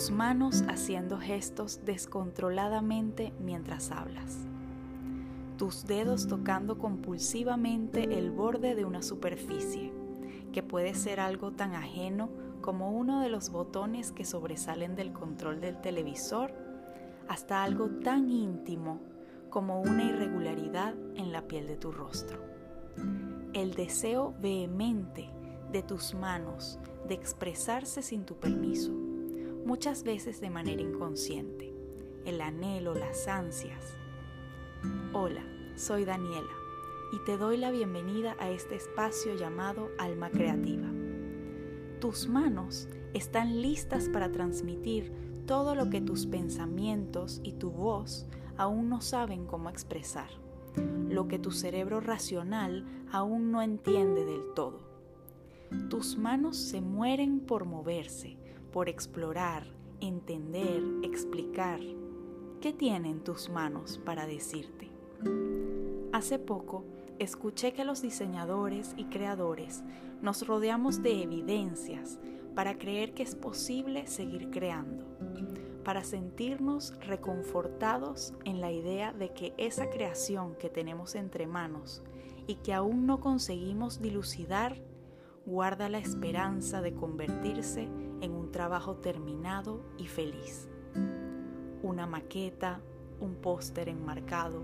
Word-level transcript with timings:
tus 0.00 0.10
manos 0.10 0.64
haciendo 0.66 1.18
gestos 1.18 1.80
descontroladamente 1.84 3.34
mientras 3.38 3.90
hablas, 3.90 4.38
tus 5.58 5.84
dedos 5.84 6.26
tocando 6.26 6.78
compulsivamente 6.78 8.04
el 8.04 8.30
borde 8.30 8.74
de 8.74 8.86
una 8.86 9.02
superficie, 9.02 9.92
que 10.54 10.62
puede 10.62 10.94
ser 10.94 11.20
algo 11.20 11.52
tan 11.52 11.74
ajeno 11.74 12.30
como 12.62 12.92
uno 12.92 13.20
de 13.20 13.28
los 13.28 13.50
botones 13.50 14.10
que 14.10 14.24
sobresalen 14.24 14.96
del 14.96 15.12
control 15.12 15.60
del 15.60 15.78
televisor, 15.82 16.54
hasta 17.28 17.62
algo 17.62 17.90
tan 18.02 18.30
íntimo 18.30 19.02
como 19.50 19.82
una 19.82 20.04
irregularidad 20.04 20.94
en 21.14 21.30
la 21.30 21.42
piel 21.42 21.66
de 21.66 21.76
tu 21.76 21.92
rostro. 21.92 22.38
El 23.52 23.74
deseo 23.74 24.34
vehemente 24.40 25.28
de 25.70 25.82
tus 25.82 26.14
manos 26.14 26.78
de 27.06 27.12
expresarse 27.12 28.00
sin 28.00 28.24
tu 28.24 28.36
permiso, 28.36 28.99
muchas 29.70 30.02
veces 30.02 30.40
de 30.40 30.50
manera 30.50 30.82
inconsciente, 30.82 31.72
el 32.24 32.40
anhelo, 32.40 32.92
las 32.92 33.28
ansias. 33.28 33.96
Hola, 35.12 35.44
soy 35.76 36.04
Daniela 36.04 36.50
y 37.12 37.24
te 37.24 37.36
doy 37.36 37.56
la 37.56 37.70
bienvenida 37.70 38.34
a 38.40 38.50
este 38.50 38.74
espacio 38.74 39.36
llamado 39.36 39.90
Alma 39.96 40.28
Creativa. 40.30 40.88
Tus 42.00 42.26
manos 42.26 42.88
están 43.14 43.62
listas 43.62 44.08
para 44.08 44.32
transmitir 44.32 45.12
todo 45.46 45.76
lo 45.76 45.88
que 45.88 46.00
tus 46.00 46.26
pensamientos 46.26 47.40
y 47.44 47.52
tu 47.52 47.70
voz 47.70 48.26
aún 48.56 48.88
no 48.88 49.00
saben 49.00 49.46
cómo 49.46 49.70
expresar, 49.70 50.30
lo 51.08 51.28
que 51.28 51.38
tu 51.38 51.52
cerebro 51.52 52.00
racional 52.00 52.84
aún 53.12 53.52
no 53.52 53.62
entiende 53.62 54.24
del 54.24 54.52
todo. 54.52 54.80
Tus 55.88 56.18
manos 56.18 56.56
se 56.56 56.80
mueren 56.80 57.38
por 57.38 57.66
moverse, 57.66 58.39
por 58.72 58.88
explorar, 58.88 59.64
entender, 60.00 60.82
explicar. 61.02 61.80
¿Qué 62.60 62.72
tienen 62.72 63.24
tus 63.24 63.48
manos 63.48 64.00
para 64.04 64.26
decirte? 64.26 64.90
Hace 66.12 66.38
poco 66.38 66.84
escuché 67.18 67.72
que 67.72 67.84
los 67.84 68.02
diseñadores 68.02 68.94
y 68.96 69.04
creadores 69.04 69.82
nos 70.22 70.46
rodeamos 70.46 71.02
de 71.02 71.22
evidencias 71.22 72.18
para 72.54 72.78
creer 72.78 73.14
que 73.14 73.22
es 73.22 73.34
posible 73.34 74.06
seguir 74.06 74.50
creando, 74.50 75.04
para 75.84 76.04
sentirnos 76.04 76.94
reconfortados 77.00 78.34
en 78.44 78.60
la 78.60 78.72
idea 78.72 79.12
de 79.12 79.32
que 79.32 79.54
esa 79.56 79.88
creación 79.88 80.54
que 80.56 80.68
tenemos 80.68 81.14
entre 81.14 81.46
manos 81.46 82.02
y 82.46 82.56
que 82.56 82.74
aún 82.74 83.06
no 83.06 83.20
conseguimos 83.20 84.00
dilucidar, 84.00 84.76
guarda 85.46 85.88
la 85.88 85.98
esperanza 85.98 86.82
de 86.82 86.94
convertirse 86.94 87.88
en 88.20 88.32
un 88.32 88.50
trabajo 88.52 88.96
terminado 88.96 89.80
y 89.98 90.06
feliz. 90.06 90.68
Una 91.82 92.06
maqueta, 92.06 92.80
un 93.20 93.36
póster 93.36 93.88
enmarcado, 93.88 94.62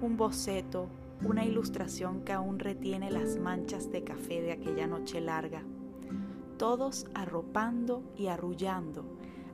un 0.00 0.16
boceto, 0.16 0.88
una 1.24 1.44
ilustración 1.44 2.22
que 2.22 2.32
aún 2.32 2.58
retiene 2.58 3.10
las 3.10 3.38
manchas 3.38 3.90
de 3.90 4.04
café 4.04 4.40
de 4.40 4.52
aquella 4.52 4.86
noche 4.86 5.20
larga, 5.20 5.62
todos 6.58 7.06
arropando 7.14 8.02
y 8.16 8.28
arrullando 8.28 9.04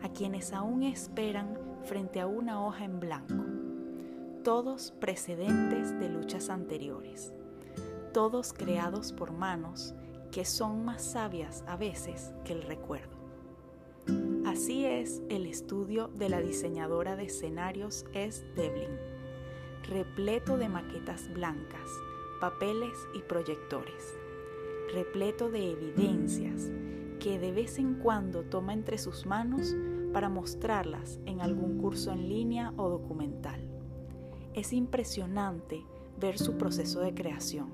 a 0.03 0.08
quienes 0.11 0.53
aún 0.53 0.83
esperan 0.83 1.58
frente 1.84 2.20
a 2.20 2.27
una 2.27 2.64
hoja 2.64 2.84
en 2.84 3.00
blanco, 3.00 3.44
todos 4.44 4.92
precedentes 4.92 5.98
de 5.98 6.08
luchas 6.08 6.50
anteriores, 6.50 7.33
todos 8.12 8.53
creados 8.53 9.12
por 9.12 9.33
manos 9.33 9.94
que 10.30 10.44
son 10.44 10.84
más 10.84 11.02
sabias 11.02 11.64
a 11.66 11.76
veces 11.76 12.32
que 12.44 12.52
el 12.52 12.62
recuerdo. 12.62 13.18
Así 14.46 14.84
es 14.84 15.22
el 15.28 15.46
estudio 15.46 16.08
de 16.08 16.28
la 16.28 16.40
diseñadora 16.40 17.16
de 17.16 17.24
escenarios 17.24 18.04
es 18.12 18.44
Devlin 18.56 19.10
repleto 19.90 20.56
de 20.56 20.69
maquetas 20.69 21.28
blancas, 21.32 21.90
papeles 22.40 22.96
y 23.14 23.20
proyectores, 23.22 24.16
repleto 24.92 25.50
de 25.50 25.72
evidencias 25.72 26.70
que 27.19 27.38
de 27.38 27.52
vez 27.52 27.78
en 27.78 27.94
cuando 27.94 28.44
toma 28.44 28.72
entre 28.72 28.98
sus 28.98 29.26
manos 29.26 29.74
para 30.12 30.28
mostrarlas 30.28 31.19
en 31.26 31.40
algún 31.40 31.78
curso 31.78 32.12
en 32.12 32.28
línea 32.28 32.72
o 32.76 32.88
documental. 32.88 33.60
Es 34.54 34.72
impresionante 34.72 35.84
ver 36.19 36.38
su 36.38 36.56
proceso 36.56 37.00
de 37.00 37.14
creación, 37.14 37.70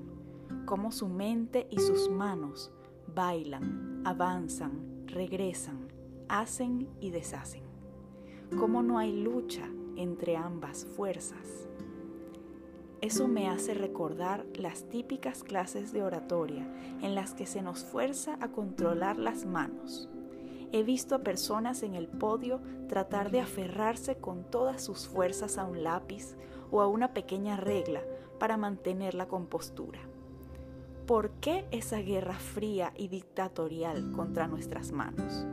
cómo 0.65 0.91
su 0.91 1.07
mente 1.07 1.67
y 1.69 1.79
sus 1.79 2.09
manos 2.09 2.71
bailan, 3.13 4.01
avanzan, 4.05 5.07
regresan, 5.07 5.87
hacen 6.29 6.89
y 6.99 7.11
deshacen, 7.11 7.63
cómo 8.59 8.83
no 8.83 8.97
hay 8.97 9.11
lucha 9.23 9.69
entre 9.95 10.35
ambas 10.35 10.85
fuerzas 10.85 11.67
eso 12.99 13.27
me 13.27 13.47
hace 13.47 13.75
recordar 13.75 14.47
las 14.55 14.89
típicas 14.89 15.43
clases 15.43 15.93
de 15.93 16.01
oratoria 16.01 16.67
en 17.03 17.13
las 17.13 17.35
que 17.35 17.45
se 17.45 17.61
nos 17.61 17.83
fuerza 17.83 18.39
a 18.41 18.47
controlar 18.47 19.17
las 19.17 19.45
manos. 19.45 20.09
He 20.71 20.81
visto 20.81 21.13
a 21.13 21.19
personas 21.19 21.83
en 21.83 21.93
el 21.93 22.07
podio 22.07 22.59
tratar 22.89 23.29
de 23.29 23.39
aferrarse 23.39 24.15
con 24.15 24.43
todas 24.43 24.83
sus 24.83 25.07
fuerzas 25.07 25.59
a 25.59 25.65
un 25.65 25.83
lápiz 25.83 26.35
o 26.71 26.81
a 26.81 26.87
una 26.87 27.13
pequeña 27.13 27.55
regla 27.55 28.01
para 28.39 28.57
mantener 28.57 29.13
la 29.13 29.27
compostura. 29.27 29.99
¿Por 31.07 31.31
qué 31.39 31.65
esa 31.71 31.97
guerra 31.99 32.35
fría 32.35 32.93
y 32.95 33.07
dictatorial 33.07 34.11
contra 34.11 34.47
nuestras 34.47 34.91
manos? 34.91 35.47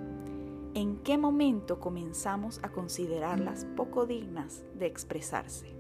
¿En 0.75 0.97
qué 0.99 1.17
momento 1.17 1.81
comenzamos 1.81 2.59
a 2.63 2.71
considerarlas 2.71 3.65
poco 3.77 4.05
dignas 4.05 4.65
de 4.79 4.87
expresarse? 4.87 5.73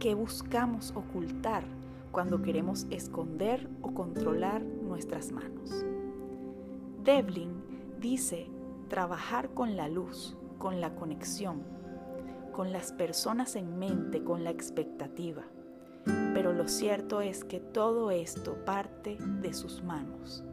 ¿Qué 0.00 0.14
buscamos 0.14 0.92
ocultar 0.96 1.64
cuando 2.16 2.40
queremos 2.40 2.86
esconder 2.88 3.68
o 3.82 3.92
controlar 3.92 4.62
nuestras 4.62 5.32
manos. 5.32 5.84
Devlin 7.04 7.52
dice 8.00 8.46
trabajar 8.88 9.50
con 9.50 9.76
la 9.76 9.86
luz, 9.86 10.34
con 10.56 10.80
la 10.80 10.94
conexión, 10.94 11.62
con 12.52 12.72
las 12.72 12.92
personas 12.92 13.54
en 13.54 13.78
mente, 13.78 14.24
con 14.24 14.44
la 14.44 14.50
expectativa. 14.50 15.42
Pero 16.36 16.52
lo 16.52 16.68
cierto 16.68 17.22
es 17.22 17.44
que 17.44 17.60
todo 17.60 18.10
esto 18.10 18.62
parte 18.66 19.16
de 19.40 19.54
sus 19.54 19.82
manos, 19.82 20.44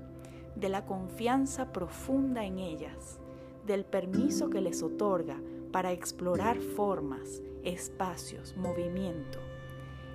de 0.55 0.69
la 0.69 0.85
confianza 0.85 1.73
profunda 1.73 2.45
en 2.45 2.57
ellas, 2.57 3.19
del 3.65 3.83
permiso 3.83 4.49
que 4.49 4.61
les 4.61 4.81
otorga 4.81 5.41
para 5.73 5.91
explorar 5.91 6.61
formas, 6.61 7.41
espacios, 7.65 8.55
movimiento, 8.55 9.39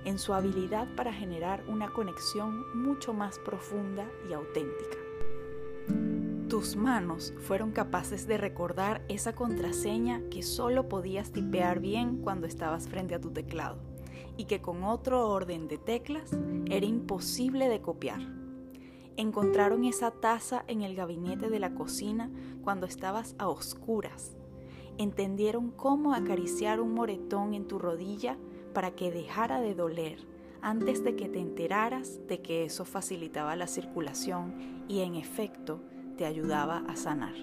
en 0.05 0.17
su 0.17 0.33
habilidad 0.33 0.87
para 0.95 1.13
generar 1.13 1.63
una 1.67 1.93
conexión 1.93 2.63
mucho 2.75 3.13
más 3.13 3.37
profunda 3.37 4.09
y 4.27 4.33
auténtica. 4.33 4.97
Tus 6.47 6.77
manos 6.77 7.31
fueron 7.41 7.73
capaces 7.73 8.25
de 8.25 8.39
recordar 8.39 9.03
esa 9.07 9.35
contraseña 9.35 10.23
que 10.31 10.41
solo 10.41 10.89
podías 10.89 11.31
tipear 11.31 11.79
bien 11.79 12.23
cuando 12.23 12.47
estabas 12.47 12.87
frente 12.87 13.13
a 13.13 13.21
tu 13.21 13.29
teclado 13.29 13.88
y 14.39 14.45
que 14.45 14.59
con 14.59 14.83
otro 14.83 15.29
orden 15.29 15.67
de 15.67 15.77
teclas 15.77 16.31
era 16.65 16.87
imposible 16.87 17.69
de 17.69 17.81
copiar. 17.81 18.21
Encontraron 19.17 19.85
esa 19.85 20.09
taza 20.09 20.63
en 20.67 20.81
el 20.81 20.95
gabinete 20.95 21.51
de 21.51 21.59
la 21.59 21.75
cocina 21.75 22.31
cuando 22.63 22.87
estabas 22.87 23.35
a 23.37 23.49
oscuras 23.49 24.39
entendieron 24.99 25.71
cómo 25.71 26.13
acariciar 26.13 26.81
un 26.81 26.93
moretón 26.93 27.53
en 27.53 27.67
tu 27.67 27.79
rodilla 27.79 28.37
para 28.73 28.91
que 28.91 29.11
dejara 29.11 29.61
de 29.61 29.73
doler 29.73 30.27
antes 30.61 31.05
de 31.05 31.15
que 31.15 31.29
te 31.29 31.39
enteraras 31.39 32.19
de 32.27 32.41
que 32.41 32.65
eso 32.65 32.83
facilitaba 32.83 33.55
la 33.55 33.67
circulación 33.67 34.83
y 34.89 34.99
en 34.99 35.15
efecto 35.15 35.81
te 36.17 36.25
ayudaba 36.25 36.83
a 36.89 36.97
sanar. 36.97 37.33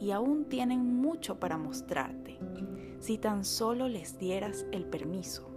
Y 0.00 0.10
aún 0.10 0.46
tienen 0.46 0.96
mucho 0.96 1.38
para 1.38 1.58
mostrarte, 1.58 2.38
si 2.98 3.18
tan 3.18 3.44
solo 3.44 3.86
les 3.86 4.18
dieras 4.18 4.64
el 4.72 4.86
permiso. 4.86 5.53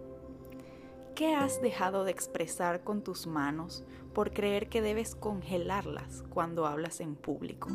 ¿Qué 1.17 1.33
has 1.33 1.61
dejado 1.63 2.03
de 2.03 2.11
expresar 2.11 2.83
con 2.83 3.01
tus 3.01 3.25
manos 3.25 3.83
por 4.13 4.31
creer 4.31 4.69
que 4.69 4.83
debes 4.83 5.15
congelarlas 5.15 6.23
cuando 6.29 6.67
hablas 6.67 7.01
en 7.01 7.15
público? 7.15 7.69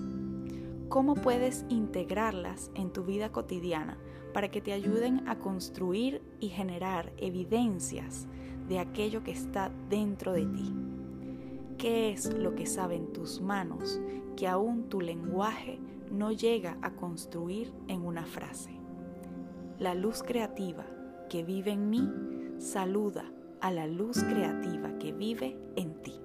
cómo 0.93 1.15
puedes 1.15 1.65
integrarlas 1.71 2.71
en 2.75 2.93
tu 2.93 3.03
vida 3.03 3.33
cotidiana 3.33 3.97
para 4.35 4.51
que 4.51 4.61
te 4.61 4.75
ayuden 4.75 5.27
a 5.27 5.39
construir 5.39 6.21
y 6.39 6.51
generar 6.51 7.15
evidencias 7.17 8.27
de 8.69 8.79
aquello 8.79 9.25
que 9.25 9.31
está 9.31 9.73
dentro 9.89 10.35
de 10.35 10.45
ti. 10.45 10.75
¿Qué 11.79 12.13
es 12.13 12.35
lo 12.35 12.55
que 12.55 12.67
saben 12.67 13.11
tus 13.15 13.41
manos 13.41 14.03
que 14.37 14.47
aún 14.47 14.91
tu 14.91 15.01
lenguaje 15.01 15.81
no 16.11 16.31
llega 16.31 16.77
a 16.83 16.91
construir 16.91 17.73
en 17.89 18.05
una 18.05 18.27
frase? 18.27 18.79
La 19.79 19.95
luz 19.95 20.23
creativa 20.23 20.85
que 21.31 21.43
vive 21.43 21.71
en 21.71 21.89
mí 21.89 22.07
saluda 22.63 23.25
a 23.61 23.73
la 23.73 23.89
luz 23.89 24.23
creativa 24.23 24.97
que 24.99 25.13
vive 25.13 25.59
en 25.75 26.01
ti. 26.03 26.22